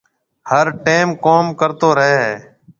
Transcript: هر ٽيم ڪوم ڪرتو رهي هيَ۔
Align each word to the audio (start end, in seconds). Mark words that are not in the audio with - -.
هر 0.51 0.65
ٽيم 0.85 1.07
ڪوم 1.25 1.45
ڪرتو 1.59 1.89
رهي 1.97 2.15
هيَ۔ 2.23 2.33